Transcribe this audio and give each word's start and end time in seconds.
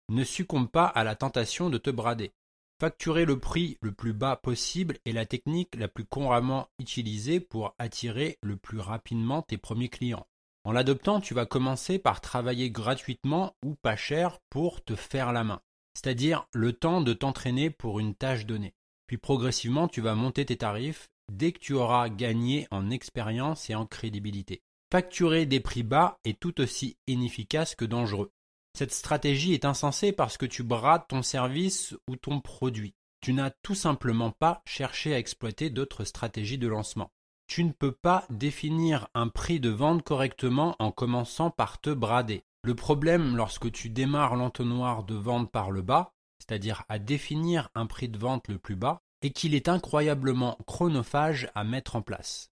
Ne 0.08 0.24
succombe 0.24 0.72
pas 0.72 0.86
à 0.86 1.04
la 1.04 1.14
tentation 1.14 1.70
de 1.70 1.78
te 1.78 1.90
brader. 1.90 2.32
Facturer 2.80 3.26
le 3.26 3.38
prix 3.38 3.78
le 3.82 3.92
plus 3.92 4.14
bas 4.14 4.38
possible 4.38 4.98
est 5.04 5.12
la 5.12 5.26
technique 5.26 5.76
la 5.76 5.90
plus 5.90 6.06
couramment 6.06 6.70
utilisée 6.80 7.42
pour 7.42 7.76
attirer 7.80 8.38
le 8.44 8.56
plus 8.56 8.80
rapidement 8.80 9.42
tes 9.42 9.58
premiers 9.58 9.90
clients. 9.90 10.26
En 10.64 10.72
l'adoptant, 10.72 11.20
tu 11.20 11.34
vas 11.34 11.46
commencer 11.46 12.00
par 12.00 12.22
travailler 12.22 12.72
gratuitement 12.72 13.58
ou 13.62 13.76
pas 13.76 13.98
cher 13.98 14.40
pour 14.50 14.86
te 14.86 14.96
faire 14.96 15.34
la 15.34 15.44
main, 15.44 15.60
c'est-à-dire 15.96 16.48
le 16.54 16.72
temps 16.72 17.02
de 17.02 17.12
t'entraîner 17.12 17.70
pour 17.70 18.00
une 18.00 18.16
tâche 18.16 18.46
donnée. 18.46 18.74
Puis 19.06 19.18
progressivement, 19.18 19.90
tu 19.90 20.00
vas 20.00 20.16
monter 20.16 20.46
tes 20.46 20.56
tarifs 20.56 21.10
dès 21.30 21.52
que 21.52 21.60
tu 21.60 21.74
auras 21.74 22.08
gagné 22.08 22.70
en 22.72 22.90
expérience 22.90 23.70
et 23.70 23.76
en 23.76 23.86
crédibilité. 23.86 24.62
Facturer 24.96 25.46
des 25.46 25.60
prix 25.60 25.84
bas 25.84 26.20
est 26.24 26.40
tout 26.40 26.62
aussi 26.62 26.96
inefficace 27.06 27.76
que 27.76 27.84
dangereux. 27.84 28.32
Cette 28.74 28.94
stratégie 28.94 29.54
est 29.54 29.66
insensée 29.66 30.14
parce 30.14 30.38
que 30.38 30.46
tu 30.46 30.64
brades 30.64 31.06
ton 31.10 31.22
service 31.22 31.94
ou 32.08 32.16
ton 32.16 32.40
produit. 32.40 32.96
Tu 33.20 33.34
n'as 33.34 33.50
tout 33.50 33.76
simplement 33.76 34.32
pas 34.32 34.62
cherché 34.66 35.14
à 35.14 35.20
exploiter 35.20 35.70
d'autres 35.70 36.06
stratégies 36.06 36.58
de 36.58 36.70
lancement. 36.70 37.12
Tu 37.48 37.66
ne 37.66 37.74
peux 37.74 37.92
pas 37.92 38.26
définir 38.30 39.10
un 39.16 39.28
prix 39.28 39.60
de 39.60 39.70
vente 39.70 40.02
correctement 40.02 40.78
en 40.80 40.94
commençant 40.94 41.50
par 41.50 41.82
te 41.82 41.90
brader. 41.90 42.46
Le 42.64 42.74
problème 42.74 43.36
lorsque 43.36 43.70
tu 43.74 43.90
démarres 43.90 44.38
l'entonnoir 44.38 45.04
de 45.04 45.16
vente 45.16 45.52
par 45.52 45.72
le 45.72 45.82
bas, 45.82 46.14
c'est-à-dire 46.40 46.86
à 46.88 47.00
définir 47.00 47.70
un 47.76 47.86
prix 47.86 48.08
de 48.08 48.18
vente 48.18 48.48
le 48.48 48.60
plus 48.60 48.78
bas, 48.78 49.02
est 49.24 49.32
qu'il 49.32 49.56
est 49.56 49.68
incroyablement 49.68 50.58
chronophage 50.66 51.50
à 51.54 51.66
mettre 51.66 51.98
en 51.98 52.02
place. 52.02 52.50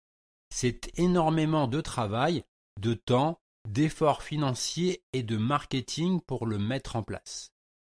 C'est 0.55 0.91
énormément 0.99 1.67
de 1.67 1.81
travail, 1.81 2.43
de 2.79 2.93
temps, 2.93 3.39
d'efforts 3.67 4.21
financiers 4.21 5.01
et 5.11 5.23
de 5.23 5.35
marketing 5.35 6.21
pour 6.21 6.45
le 6.45 6.59
mettre 6.59 6.95
en 6.95 7.01
place. 7.01 7.51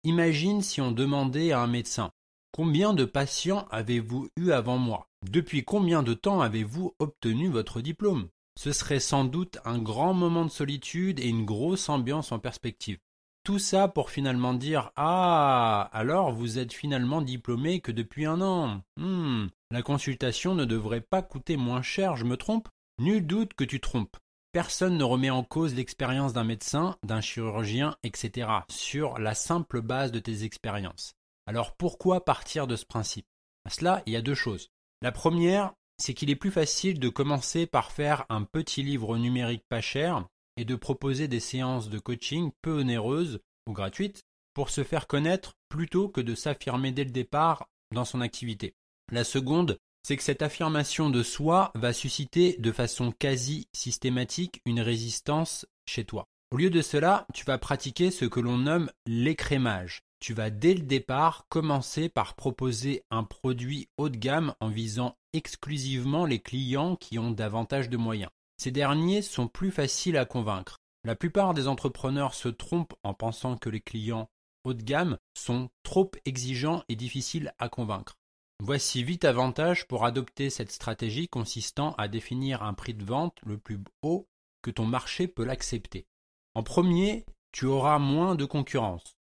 Imagine 0.04 0.62
si 0.62 0.80
on 0.80 0.92
demandait 0.92 1.50
à 1.50 1.60
un 1.60 1.66
médecin 1.66 2.12
Combien 2.52 2.92
de 2.94 3.04
patients 3.04 3.66
avez-vous 3.72 4.28
eu 4.36 4.52
avant 4.52 4.78
moi? 4.78 5.08
Depuis 5.28 5.64
combien 5.64 6.04
de 6.04 6.14
temps 6.14 6.42
avez-vous 6.42 6.94
obtenu 7.00 7.48
votre 7.48 7.80
diplôme? 7.80 8.28
Ce 8.56 8.70
serait 8.70 9.00
sans 9.00 9.24
doute 9.24 9.58
un 9.64 9.78
grand 9.78 10.14
moment 10.14 10.44
de 10.44 10.50
solitude 10.50 11.18
et 11.18 11.28
une 11.28 11.44
grosse 11.44 11.88
ambiance 11.88 12.30
en 12.30 12.38
perspective. 12.38 13.00
Tout 13.44 13.58
ça 13.58 13.88
pour 13.88 14.08
finalement 14.08 14.54
dire 14.54 14.90
Ah, 14.96 15.90
alors 15.92 16.32
vous 16.32 16.58
êtes 16.58 16.72
finalement 16.72 17.20
diplômé 17.20 17.80
que 17.80 17.92
depuis 17.92 18.24
un 18.24 18.40
an. 18.40 18.80
Hmm, 18.96 19.48
la 19.70 19.82
consultation 19.82 20.54
ne 20.54 20.64
devrait 20.64 21.02
pas 21.02 21.20
coûter 21.20 21.58
moins 21.58 21.82
cher, 21.82 22.16
je 22.16 22.24
me 22.24 22.38
trompe? 22.38 22.68
Nul 22.98 23.26
doute 23.26 23.52
que 23.52 23.64
tu 23.64 23.80
trompes. 23.80 24.16
Personne 24.52 24.96
ne 24.96 25.04
remet 25.04 25.28
en 25.28 25.44
cause 25.44 25.74
l'expérience 25.74 26.32
d'un 26.32 26.44
médecin, 26.44 26.96
d'un 27.02 27.20
chirurgien, 27.20 27.96
etc. 28.02 28.48
sur 28.70 29.18
la 29.18 29.34
simple 29.34 29.82
base 29.82 30.10
de 30.10 30.20
tes 30.20 30.44
expériences. 30.44 31.12
Alors 31.46 31.76
pourquoi 31.76 32.24
partir 32.24 32.66
de 32.66 32.76
ce 32.76 32.86
principe? 32.86 33.26
À 33.66 33.70
cela, 33.70 34.02
il 34.06 34.14
y 34.14 34.16
a 34.16 34.22
deux 34.22 34.34
choses. 34.34 34.70
La 35.02 35.12
première, 35.12 35.74
c'est 35.98 36.14
qu'il 36.14 36.30
est 36.30 36.36
plus 36.36 36.50
facile 36.50 36.98
de 36.98 37.10
commencer 37.10 37.66
par 37.66 37.92
faire 37.92 38.24
un 38.30 38.44
petit 38.44 38.82
livre 38.82 39.18
numérique 39.18 39.64
pas 39.68 39.82
cher 39.82 40.24
et 40.56 40.64
de 40.64 40.74
proposer 40.74 41.28
des 41.28 41.40
séances 41.40 41.88
de 41.88 41.98
coaching 41.98 42.50
peu 42.62 42.80
onéreuses 42.80 43.40
ou 43.66 43.72
gratuites 43.72 44.22
pour 44.54 44.70
se 44.70 44.84
faire 44.84 45.06
connaître 45.06 45.54
plutôt 45.68 46.08
que 46.08 46.20
de 46.20 46.34
s'affirmer 46.34 46.92
dès 46.92 47.04
le 47.04 47.10
départ 47.10 47.68
dans 47.92 48.04
son 48.04 48.20
activité. 48.20 48.74
La 49.12 49.24
seconde, 49.24 49.78
c'est 50.02 50.16
que 50.16 50.22
cette 50.22 50.42
affirmation 50.42 51.10
de 51.10 51.22
soi 51.22 51.72
va 51.74 51.92
susciter 51.92 52.56
de 52.58 52.72
façon 52.72 53.10
quasi 53.10 53.68
systématique 53.72 54.60
une 54.64 54.80
résistance 54.80 55.66
chez 55.86 56.04
toi. 56.04 56.26
Au 56.52 56.56
lieu 56.56 56.70
de 56.70 56.82
cela, 56.82 57.26
tu 57.34 57.44
vas 57.44 57.58
pratiquer 57.58 58.10
ce 58.10 58.26
que 58.26 58.38
l'on 58.38 58.58
nomme 58.58 58.90
l'écrémage. 59.06 60.02
Tu 60.20 60.34
vas 60.34 60.50
dès 60.50 60.74
le 60.74 60.82
départ 60.82 61.46
commencer 61.48 62.08
par 62.08 62.34
proposer 62.34 63.02
un 63.10 63.24
produit 63.24 63.88
haut 63.98 64.08
de 64.08 64.16
gamme 64.16 64.54
en 64.60 64.68
visant 64.68 65.16
exclusivement 65.32 66.26
les 66.26 66.38
clients 66.38 66.96
qui 66.96 67.18
ont 67.18 67.30
davantage 67.30 67.88
de 67.88 67.96
moyens. 67.96 68.30
Ces 68.64 68.70
derniers 68.70 69.20
sont 69.20 69.46
plus 69.46 69.70
faciles 69.70 70.16
à 70.16 70.24
convaincre. 70.24 70.78
La 71.04 71.14
plupart 71.14 71.52
des 71.52 71.68
entrepreneurs 71.68 72.32
se 72.32 72.48
trompent 72.48 72.94
en 73.02 73.12
pensant 73.12 73.58
que 73.58 73.68
les 73.68 73.82
clients 73.82 74.30
haut 74.64 74.72
de 74.72 74.82
gamme 74.82 75.18
sont 75.34 75.68
trop 75.82 76.10
exigeants 76.24 76.82
et 76.88 76.96
difficiles 76.96 77.52
à 77.58 77.68
convaincre. 77.68 78.16
Voici 78.62 79.00
huit 79.00 79.26
avantages 79.26 79.86
pour 79.86 80.06
adopter 80.06 80.48
cette 80.48 80.72
stratégie 80.72 81.28
consistant 81.28 81.92
à 81.98 82.08
définir 82.08 82.62
un 82.62 82.72
prix 82.72 82.94
de 82.94 83.04
vente 83.04 83.36
le 83.44 83.58
plus 83.58 83.80
haut 84.00 84.30
que 84.62 84.70
ton 84.70 84.86
marché 84.86 85.28
peut 85.28 85.44
l'accepter. 85.44 86.06
En 86.54 86.62
premier, 86.62 87.26
tu 87.52 87.66
auras 87.66 87.98
moins 87.98 88.34
de 88.34 88.46
concurrence. 88.46 89.18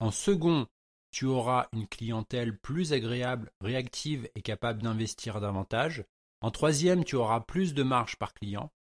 En 0.00 0.10
second, 0.10 0.68
tu 1.10 1.26
auras 1.26 1.68
une 1.74 1.86
clientèle 1.86 2.56
plus 2.56 2.94
agréable, 2.94 3.52
réactive 3.60 4.26
et 4.34 4.40
capable 4.40 4.80
d'investir 4.80 5.38
davantage. 5.42 6.06
En 6.40 6.50
troisième, 6.50 7.04
tu 7.04 7.16
auras 7.16 7.40
plus 7.40 7.74
de 7.74 7.82
marge 7.82 8.16
par 8.16 8.32
client. 8.32 8.72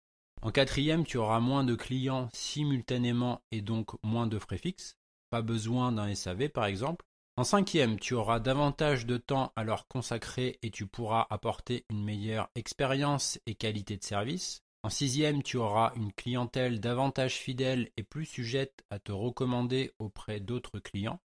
En 0.44 0.50
quatrième, 0.50 1.06
tu 1.06 1.16
auras 1.16 1.40
moins 1.40 1.64
de 1.64 1.74
clients 1.74 2.28
simultanément 2.34 3.40
et 3.50 3.62
donc 3.62 3.92
moins 4.02 4.26
de 4.26 4.38
frais 4.38 4.58
fixes. 4.58 4.98
Pas 5.30 5.40
besoin 5.40 5.90
d'un 5.90 6.14
SAV 6.14 6.50
par 6.50 6.66
exemple. 6.66 7.06
En 7.38 7.44
cinquième, 7.44 7.98
tu 7.98 8.12
auras 8.12 8.40
davantage 8.40 9.06
de 9.06 9.16
temps 9.16 9.54
à 9.56 9.64
leur 9.64 9.88
consacrer 9.88 10.58
et 10.60 10.70
tu 10.70 10.86
pourras 10.86 11.26
apporter 11.30 11.86
une 11.88 12.04
meilleure 12.04 12.50
expérience 12.56 13.40
et 13.46 13.54
qualité 13.54 13.96
de 13.96 14.04
service. 14.04 14.60
En 14.82 14.90
sixième, 14.90 15.42
tu 15.42 15.56
auras 15.56 15.94
une 15.96 16.12
clientèle 16.12 16.78
davantage 16.78 17.36
fidèle 17.36 17.90
et 17.96 18.02
plus 18.02 18.26
sujette 18.26 18.84
à 18.90 18.98
te 18.98 19.12
recommander 19.12 19.92
auprès 19.98 20.40
d'autres 20.40 20.78
clients. 20.78 21.20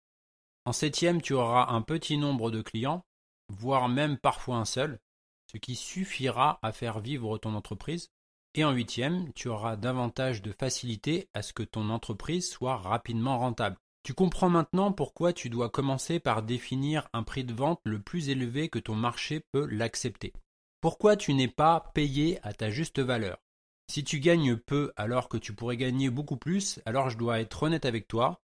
En 0.64 0.72
septième, 0.72 1.22
tu 1.22 1.34
auras 1.34 1.74
un 1.74 1.82
petit 1.82 2.18
nombre 2.18 2.52
de 2.52 2.62
clients, 2.62 3.04
voire 3.50 3.90
même 3.90 4.18
parfois 4.18 4.56
un 4.56 4.66
seul, 4.66 5.02
ce 5.52 5.58
qui 5.58 5.76
suffira 5.76 6.58
à 6.62 6.72
faire 6.72 7.02
vivre 7.02 7.38
ton 7.38 7.54
entreprise. 7.54 8.12
Et 8.56 8.64
en 8.64 8.72
huitième, 8.72 9.32
tu 9.34 9.48
auras 9.48 9.76
davantage 9.76 10.42
de 10.42 10.52
facilité 10.52 11.30
à 11.34 11.42
ce 11.42 11.54
que 11.54 11.64
ton 11.64 11.90
entreprise 11.90 12.50
soit 12.50 12.78
rapidement 12.78 13.38
rentable. 13.38 13.78
Tu 14.04 14.14
comprends 14.14 14.50
maintenant 14.50 14.92
pourquoi 14.92 15.34
tu 15.34 15.50
dois 15.50 15.70
commencer 15.70 16.20
par 16.20 16.42
définir 16.42 17.08
un 17.14 17.24
prix 17.24 17.44
de 17.44 17.54
vente 17.54 17.80
le 17.84 18.02
plus 18.02 18.30
élevé 18.30 18.70
que 18.70 18.80
ton 18.80 18.96
marché 18.96 19.42
peut 19.52 19.66
l'accepter. 19.66 20.34
Pourquoi 20.82 21.16
tu 21.16 21.34
n'es 21.34 21.48
pas 21.48 21.92
payé 21.94 22.40
à 22.42 22.54
ta 22.54 22.70
juste 22.70 23.00
valeur? 23.00 23.38
Si 23.92 24.04
tu 24.04 24.20
gagnes 24.20 24.56
peu 24.56 24.94
alors 24.96 25.30
que 25.30 25.38
tu 25.38 25.54
pourrais 25.54 25.78
gagner 25.78 26.10
beaucoup 26.10 26.38
plus, 26.38 26.80
alors 26.86 27.10
je 27.10 27.18
dois 27.18 27.40
être 27.40 27.64
honnête 27.64 27.86
avec 27.86 28.08
toi, 28.08 28.42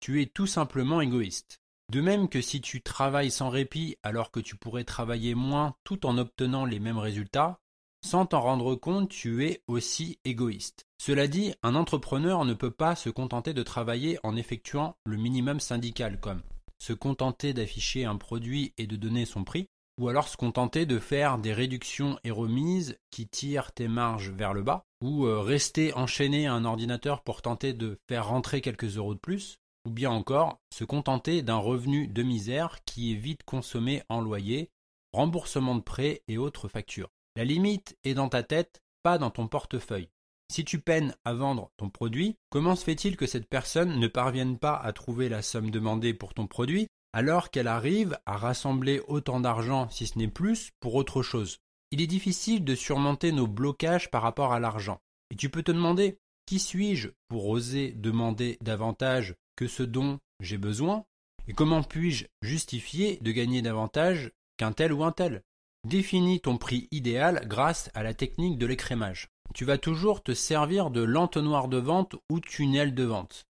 tu 0.00 0.22
es 0.22 0.26
tout 0.26 0.46
simplement 0.46 1.00
égoïste. 1.00 1.60
De 1.92 2.00
même 2.00 2.28
que 2.28 2.40
si 2.40 2.60
tu 2.60 2.82
travailles 2.82 3.30
sans 3.30 3.48
répit 3.48 3.96
alors 4.02 4.30
que 4.30 4.40
tu 4.40 4.56
pourrais 4.56 4.84
travailler 4.84 5.34
moins 5.34 5.76
tout 5.84 6.06
en 6.06 6.18
obtenant 6.18 6.64
les 6.64 6.80
mêmes 6.80 6.98
résultats, 6.98 7.60
sans 8.02 8.26
t'en 8.26 8.40
rendre 8.40 8.74
compte, 8.74 9.08
tu 9.08 9.44
es 9.44 9.62
aussi 9.66 10.18
égoïste. 10.24 10.86
Cela 10.98 11.28
dit, 11.28 11.54
un 11.62 11.74
entrepreneur 11.74 12.44
ne 12.44 12.54
peut 12.54 12.70
pas 12.70 12.96
se 12.96 13.10
contenter 13.10 13.54
de 13.54 13.62
travailler 13.62 14.18
en 14.22 14.36
effectuant 14.36 14.96
le 15.04 15.16
minimum 15.16 15.60
syndical 15.60 16.20
comme 16.20 16.42
se 16.78 16.92
contenter 16.92 17.52
d'afficher 17.52 18.04
un 18.04 18.16
produit 18.16 18.74
et 18.78 18.86
de 18.86 18.96
donner 18.96 19.24
son 19.24 19.44
prix, 19.44 19.68
ou 19.98 20.08
alors 20.08 20.28
se 20.28 20.36
contenter 20.36 20.84
de 20.84 20.98
faire 20.98 21.38
des 21.38 21.52
réductions 21.52 22.18
et 22.22 22.30
remises 22.30 22.98
qui 23.10 23.26
tirent 23.26 23.72
tes 23.72 23.88
marges 23.88 24.30
vers 24.30 24.52
le 24.52 24.62
bas, 24.62 24.84
ou 25.00 25.26
euh, 25.26 25.40
rester 25.40 25.94
enchaîné 25.94 26.46
à 26.46 26.52
un 26.52 26.64
ordinateur 26.64 27.22
pour 27.22 27.42
tenter 27.42 27.72
de 27.72 27.98
faire 28.08 28.28
rentrer 28.28 28.60
quelques 28.60 28.98
euros 28.98 29.14
de 29.14 29.20
plus, 29.20 29.58
ou 29.86 29.90
bien 29.90 30.10
encore 30.10 30.58
se 30.74 30.84
contenter 30.84 31.42
d'un 31.42 31.56
revenu 31.56 32.08
de 32.08 32.22
misère 32.22 32.78
qui 32.84 33.12
est 33.12 33.16
vite 33.16 33.42
consommé 33.44 34.02
en 34.08 34.20
loyer, 34.20 34.70
remboursement 35.12 35.76
de 35.76 35.80
prêts 35.80 36.22
et 36.28 36.36
autres 36.36 36.68
factures. 36.68 37.08
La 37.36 37.44
limite 37.44 37.98
est 38.02 38.14
dans 38.14 38.30
ta 38.30 38.42
tête, 38.42 38.80
pas 39.02 39.18
dans 39.18 39.30
ton 39.30 39.46
portefeuille. 39.46 40.08
Si 40.50 40.64
tu 40.64 40.80
peines 40.80 41.14
à 41.26 41.34
vendre 41.34 41.70
ton 41.76 41.90
produit, 41.90 42.36
comment 42.48 42.74
se 42.74 42.84
fait-il 42.84 43.18
que 43.18 43.26
cette 43.26 43.46
personne 43.46 44.00
ne 44.00 44.08
parvienne 44.08 44.58
pas 44.58 44.74
à 44.74 44.94
trouver 44.94 45.28
la 45.28 45.42
somme 45.42 45.70
demandée 45.70 46.14
pour 46.14 46.32
ton 46.32 46.46
produit 46.46 46.86
alors 47.12 47.50
qu'elle 47.50 47.68
arrive 47.68 48.18
à 48.24 48.38
rassembler 48.38 49.02
autant 49.06 49.40
d'argent, 49.40 49.86
si 49.90 50.06
ce 50.06 50.18
n'est 50.18 50.28
plus, 50.28 50.70
pour 50.80 50.94
autre 50.94 51.22
chose? 51.22 51.58
Il 51.90 52.00
est 52.00 52.06
difficile 52.06 52.64
de 52.64 52.74
surmonter 52.74 53.32
nos 53.32 53.46
blocages 53.46 54.10
par 54.10 54.22
rapport 54.22 54.54
à 54.54 54.60
l'argent. 54.60 55.02
Et 55.30 55.36
tu 55.36 55.50
peux 55.50 55.62
te 55.62 55.72
demander, 55.72 56.18
qui 56.46 56.58
suis-je 56.58 57.10
pour 57.28 57.48
oser 57.48 57.92
demander 57.92 58.56
davantage 58.62 59.34
que 59.56 59.68
ce 59.68 59.82
dont 59.82 60.20
j'ai 60.40 60.56
besoin? 60.56 61.04
Et 61.48 61.52
comment 61.52 61.82
puis-je 61.82 62.26
justifier 62.40 63.18
de 63.20 63.30
gagner 63.30 63.60
davantage 63.60 64.32
qu'un 64.56 64.72
tel 64.72 64.94
ou 64.94 65.04
un 65.04 65.12
tel? 65.12 65.42
Définis 65.86 66.40
ton 66.40 66.58
prix 66.58 66.88
idéal 66.90 67.44
grâce 67.46 67.92
à 67.94 68.02
la 68.02 68.12
technique 68.12 68.58
de 68.58 68.66
l'écrémage. 68.66 69.28
Tu 69.54 69.64
vas 69.64 69.78
toujours 69.78 70.20
te 70.20 70.34
servir 70.34 70.90
de 70.90 71.00
l'entonnoir 71.00 71.68
de 71.68 71.76
vente 71.76 72.16
ou 72.28 72.40
tunnel 72.40 72.92
de 72.92 73.04
vente. 73.04 73.44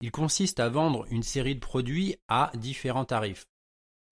Il 0.00 0.12
consiste 0.12 0.60
à 0.60 0.68
vendre 0.68 1.04
une 1.10 1.24
série 1.24 1.56
de 1.56 1.60
produits 1.60 2.14
à 2.28 2.52
différents 2.54 3.06
tarifs. 3.06 3.46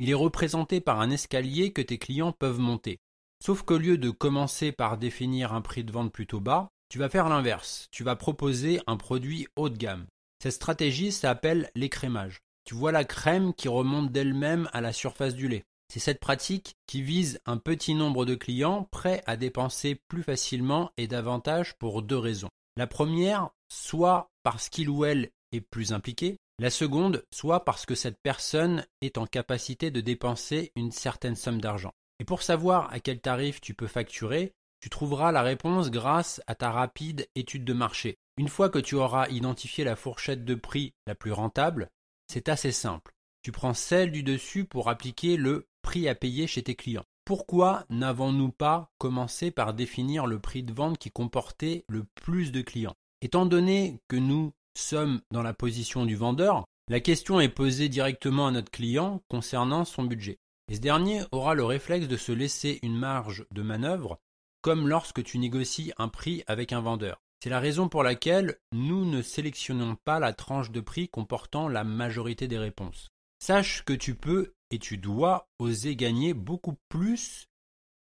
Il 0.01 0.11
est 0.11 0.15
représenté 0.15 0.81
par 0.81 1.01
un 1.01 1.11
escalier 1.11 1.73
que 1.73 1.81
tes 1.81 1.99
clients 1.99 2.33
peuvent 2.33 2.59
monter. 2.59 2.99
Sauf 3.41 3.63
qu'au 3.63 3.79
lieu 3.79 3.97
de 3.97 4.11
commencer 4.11 4.73
par 4.73 4.99
définir 4.99 5.53
un 5.53 5.61
prix 5.61 5.85
de 5.85 5.93
vente 5.93 6.13
plutôt 6.13 6.41
bas, 6.41 6.71
tu 6.89 6.99
vas 6.99 7.09
faire 7.09 7.29
l'inverse. 7.29 7.87
Tu 7.93 8.03
vas 8.03 8.17
proposer 8.17 8.81
un 8.89 8.97
produit 8.97 9.47
haut 9.55 9.69
de 9.69 9.79
gamme. 9.79 10.07
Cette 10.43 10.55
stratégie 10.55 11.13
s'appelle 11.13 11.71
l'écrémage. 11.77 12.41
Tu 12.65 12.75
vois 12.75 12.91
la 12.91 13.05
crème 13.05 13.55
qui 13.55 13.69
remonte 13.69 14.11
d'elle-même 14.11 14.69
à 14.73 14.81
la 14.81 14.93
surface 14.93 15.37
du 15.37 15.47
lait. 15.47 15.65
C'est 15.93 16.01
cette 16.01 16.21
pratique 16.21 16.77
qui 16.87 17.03
vise 17.03 17.41
un 17.47 17.57
petit 17.57 17.95
nombre 17.95 18.27
de 18.27 18.35
clients 18.35 18.87
prêts 18.91 19.23
à 19.27 19.37
dépenser 19.37 19.95
plus 20.09 20.23
facilement 20.23 20.91
et 20.99 21.07
davantage 21.07 21.75
pour 21.79 22.03
deux 22.03 22.19
raisons. 22.19 22.51
La 22.77 22.87
première, 22.87 23.51
soit 23.69 24.31
parce 24.43 24.69
qu'il 24.69 24.91
ou 24.91 25.05
elle 25.05 25.31
est 25.53 25.63
plus 25.63 25.93
impliqué, 25.93 26.37
la 26.59 26.71
seconde, 26.71 27.25
soit 27.33 27.65
parce 27.65 27.87
que 27.87 27.95
cette 27.95 28.21
personne 28.23 28.85
est 29.01 29.17
en 29.17 29.27
capacité 29.27 29.91
de 29.91 30.01
dépenser 30.01 30.73
une 30.77 30.93
certaine 30.93 31.37
somme 31.37 31.61
d'argent. 31.61 31.93
Et 32.21 32.25
pour 32.25 32.43
savoir 32.43 32.93
à 32.93 33.01
quel 33.01 33.21
tarif 33.21 33.61
tu 33.61 33.75
peux 33.75 33.87
facturer, 33.87 34.53
tu 34.81 34.91
trouveras 34.91 35.33
la 35.33 35.43
réponse 35.43 35.91
grâce 35.91 36.43
à 36.47 36.55
ta 36.55 36.71
rapide 36.71 37.29
étude 37.35 37.65
de 37.65 37.73
marché. 37.73 38.17
Une 38.37 38.49
fois 38.49 38.69
que 38.69 38.79
tu 38.79 38.95
auras 38.95 39.29
identifié 39.29 39.85
la 39.85 39.97
fourchette 39.97 40.45
de 40.45 40.55
prix 40.55 40.93
la 41.07 41.15
plus 41.15 41.33
rentable, 41.33 41.89
c'est 42.31 42.49
assez 42.49 42.73
simple. 42.73 43.13
Tu 43.43 43.53
prends 43.53 43.75
celle 43.75 44.13
du 44.13 44.23
dessus 44.23 44.65
pour 44.65 44.89
appliquer 44.89 45.37
le 45.37 45.68
prix 45.83 46.09
à 46.09 46.15
payer 46.15 46.47
chez 46.47 46.63
tes 46.63 46.75
clients. 46.75 47.05
Pourquoi 47.25 47.85
n'avons-nous 47.91 48.51
pas 48.51 48.91
commencé 48.99 49.51
par 49.51 49.75
définir 49.75 50.27
le 50.27 50.39
prix 50.39 50.63
de 50.63 50.73
vente 50.73 50.99
qui 50.99 51.11
comportait 51.11 51.85
le 51.89 52.05
plus 52.15 52.53
de 52.53 52.63
clients? 52.63 52.97
Étant 53.21 53.47
donné 53.47 54.01
que 54.09 54.17
nous 54.17 54.53
sommes 54.77 55.21
dans 55.31 55.43
la 55.43 55.53
position 55.53 56.07
du 56.07 56.17
vendeur, 56.17 56.65
la 56.89 57.01
question 57.01 57.39
est 57.39 57.51
posée 57.51 57.91
directement 57.91 58.47
à 58.47 58.51
notre 58.51 58.71
client 58.71 59.23
concernant 59.29 59.85
son 59.85 60.05
budget. 60.05 60.39
Et 60.71 60.77
ce 60.77 60.81
dernier 60.81 61.23
aura 61.33 61.55
le 61.55 61.65
réflexe 61.65 62.09
de 62.09 62.17
se 62.17 62.33
laisser 62.33 62.79
une 62.83 62.97
marge 62.97 63.45
de 63.51 63.63
manœuvre, 63.63 64.19
comme 64.63 64.89
lorsque 64.89 65.23
tu 65.23 65.39
négocies 65.39 65.93
un 65.99 66.09
prix 66.09 66.45
avec 66.47 66.73
un 66.73 66.81
vendeur. 66.81 67.21
C'est 67.43 67.51
la 67.51 67.61
raison 67.61 67.89
pour 67.89 68.03
laquelle 68.03 68.57
nous 68.73 69.05
ne 69.05 69.23
sélectionnons 69.23 69.97
pas 70.05 70.19
la 70.19 70.33
tranche 70.33 70.71
de 70.71 70.81
prix 70.81 71.09
comportant 71.09 71.69
la 71.69 71.85
majorité 71.85 72.49
des 72.49 72.59
réponses. 72.59 73.09
Sache 73.39 73.85
que 73.85 73.93
tu 73.93 74.15
peux 74.15 74.55
et 74.71 74.79
tu 74.79 74.99
dois 74.99 75.49
oser 75.59 75.97
gagner 75.97 76.35
beaucoup 76.35 76.77
plus 76.89 77.49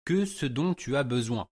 que 0.05 0.25
ce 0.25 0.45
dont 0.45 0.73
tu 0.73 0.95
as 0.95 1.03
besoin. 1.03 1.47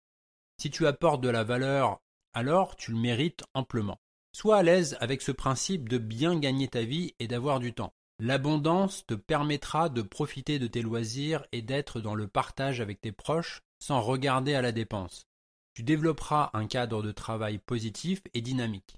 Si 0.59 0.69
tu 0.69 0.87
apportes 0.87 1.21
de 1.21 1.29
la 1.29 1.43
valeur, 1.43 2.01
alors 2.33 2.75
tu 2.75 2.91
le 2.91 2.97
mérites 2.97 3.43
amplement. 3.53 3.99
Sois 4.31 4.57
à 4.57 4.63
l'aise 4.63 4.97
avec 4.99 5.21
ce 5.21 5.31
principe 5.31 5.89
de 5.89 5.97
bien 5.97 6.39
gagner 6.39 6.67
ta 6.67 6.83
vie 6.83 7.13
et 7.19 7.27
d'avoir 7.27 7.59
du 7.59 7.73
temps. 7.73 7.93
L'abondance 8.19 9.05
te 9.05 9.13
permettra 9.13 9.89
de 9.89 10.01
profiter 10.01 10.59
de 10.59 10.67
tes 10.67 10.81
loisirs 10.81 11.45
et 11.51 11.61
d'être 11.61 11.99
dans 11.99 12.15
le 12.15 12.27
partage 12.27 12.79
avec 12.79 13.01
tes 13.01 13.11
proches 13.11 13.61
sans 13.79 14.01
regarder 14.01 14.53
à 14.53 14.61
la 14.61 14.71
dépense. 14.71 15.27
Tu 15.73 15.83
développeras 15.83 16.51
un 16.53 16.67
cadre 16.67 17.01
de 17.01 17.11
travail 17.11 17.57
positif 17.57 18.21
et 18.33 18.41
dynamique. 18.41 18.97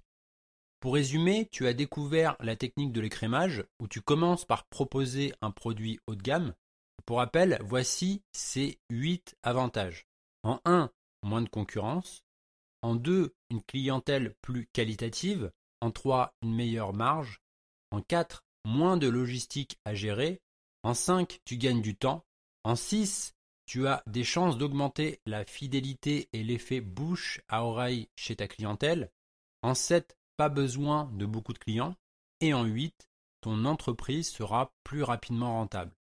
Pour 0.80 0.94
résumer, 0.94 1.48
tu 1.52 1.68
as 1.68 1.74
découvert 1.74 2.36
la 2.40 2.56
technique 2.56 2.92
de 2.92 3.02
l'écrémage 3.02 3.64
où 3.80 3.88
tu 3.88 4.02
commences 4.02 4.46
par 4.46 4.68
proposer 4.68 5.34
un 5.42 5.52
produit 5.52 6.00
haut 6.08 6.16
de 6.16 6.22
gamme. 6.22 6.54
Pour 7.06 7.18
rappel, 7.18 7.60
voici 7.64 8.24
ces 8.32 8.80
8 8.90 9.36
avantages. 9.44 10.08
En 10.44 10.60
1, 10.66 10.92
moins 11.24 11.42
de 11.42 11.50
concurrence. 11.50 12.24
En 12.82 12.96
2, 12.96 13.36
une 13.50 13.64
clientèle 13.64 14.36
plus 14.42 14.68
qualitative. 14.74 15.52
En 15.82 15.92
3, 15.92 16.36
une 16.42 16.54
meilleure 16.54 16.94
marge. 16.94 17.42
En 17.92 18.02
4, 18.02 18.44
moins 18.64 18.98
de 18.98 19.08
logistique 19.08 19.80
à 19.86 19.94
gérer. 19.94 20.42
En 20.84 20.94
5, 20.94 21.40
tu 21.46 21.58
gagnes 21.58 21.82
du 21.82 21.96
temps. 21.96 22.26
En 22.64 22.76
6, 22.76 23.34
tu 23.66 23.88
as 23.88 24.04
des 24.06 24.24
chances 24.24 24.58
d'augmenter 24.58 25.20
la 25.26 25.46
fidélité 25.46 26.30
et 26.34 26.44
l'effet 26.44 26.82
bouche 26.82 27.42
à 27.48 27.64
oreille 27.64 28.10
chez 28.16 28.36
ta 28.36 28.48
clientèle. 28.48 29.12
En 29.64 29.74
7, 29.74 30.16
pas 30.38 30.50
besoin 30.50 31.10
de 31.14 31.26
beaucoup 31.26 31.54
de 31.54 31.60
clients. 31.60 31.96
Et 32.42 32.54
en 32.54 32.66
8, 32.66 33.10
ton 33.42 33.66
entreprise 33.66 34.30
sera 34.30 34.74
plus 34.84 35.04
rapidement 35.04 35.54
rentable. 35.54 35.92